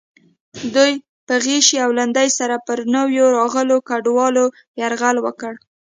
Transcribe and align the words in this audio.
دوی 0.75 0.93
په 1.27 1.33
غشي 1.45 1.77
او 1.85 1.89
لیندۍ 1.97 2.29
سره 2.39 2.55
پر 2.65 2.77
نویو 2.95 3.25
راغلو 3.37 3.77
کډوالو 3.89 4.45
یرغل 4.81 5.17
وکړ. 5.21 5.53